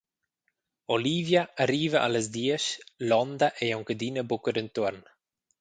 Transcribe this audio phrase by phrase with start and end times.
[0.95, 2.69] Olivia arriva allas diesch,
[3.07, 4.99] l’onda ei aunc adina buca dentuorn.